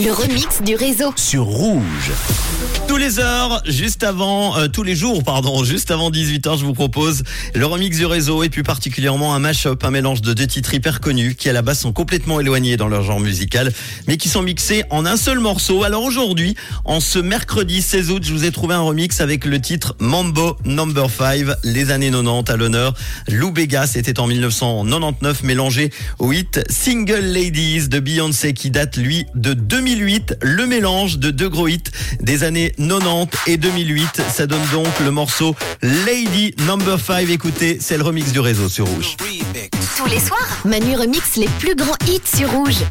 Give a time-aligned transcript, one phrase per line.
[0.00, 1.12] du réseau.
[1.14, 2.12] sur Rouge.
[2.88, 6.72] Tous les heures, juste avant, euh, tous les jours, pardon, juste avant 18h, je vous
[6.72, 7.22] propose
[7.54, 11.00] le remix du réseau et plus particulièrement un mash-up, un mélange de deux titres hyper
[11.00, 13.72] connus qui à la base sont complètement éloignés dans leur genre musical,
[14.08, 15.84] mais qui sont mixés en un seul morceau.
[15.84, 19.60] Alors aujourd'hui, en ce mercredi 16 août, je vous ai trouvé un remix avec le
[19.60, 22.94] titre Mambo Number 5, les années 90 à l'honneur.
[23.28, 29.26] Lou Bega, c'était en 1999, mélangé au hit Single Ladies de Beyoncé qui date lui
[29.34, 29.52] de
[29.90, 31.82] 2008, le mélange de deux gros hits
[32.20, 34.22] des années 90 et 2008.
[34.32, 37.28] Ça donne donc le morceau Lady Number 5.
[37.28, 39.16] Écoutez, c'est le remix du réseau sur Rouge.
[39.96, 42.84] Tous les soirs, Manu remix les plus grands hits sur Rouge.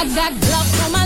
[0.00, 0.99] I got Glock on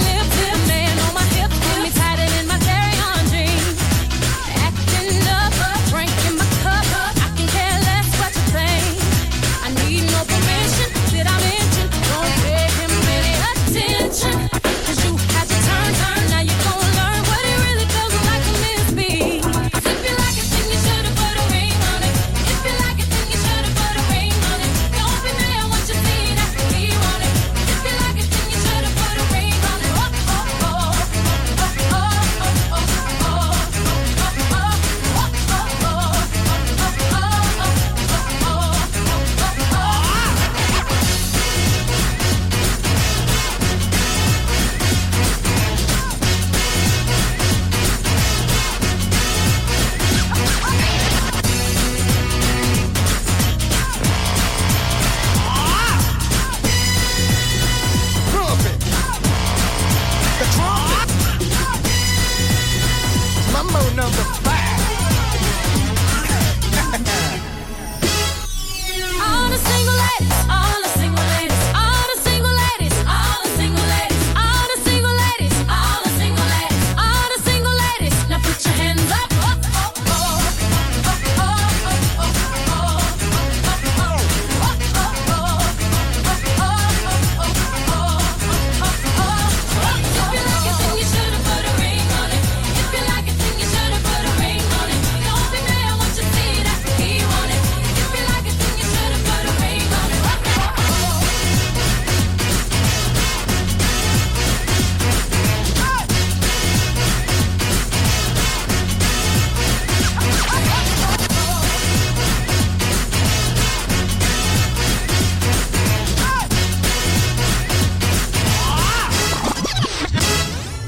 [63.95, 64.44] Number.